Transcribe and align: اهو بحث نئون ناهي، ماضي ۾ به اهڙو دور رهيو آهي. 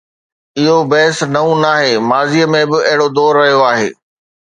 اهو 0.59 0.75
بحث 0.91 1.17
نئون 1.33 1.57
ناهي، 1.63 1.93
ماضي 2.09 2.43
۾ 2.53 2.61
به 2.71 2.79
اهڙو 2.89 3.07
دور 3.15 3.31
رهيو 3.39 3.59
آهي. 3.73 3.89